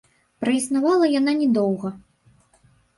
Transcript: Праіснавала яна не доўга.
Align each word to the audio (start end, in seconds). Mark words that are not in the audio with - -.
Праіснавала 0.43 1.11
яна 1.19 1.37
не 1.45 1.53
доўга. 1.61 1.89